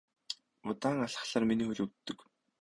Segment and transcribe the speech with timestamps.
[0.73, 2.27] Удаан алхахлаар миний хөл өвддөг.